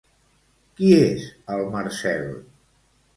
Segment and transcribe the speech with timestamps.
[0.79, 1.25] Qui és
[1.57, 2.25] el Marcel?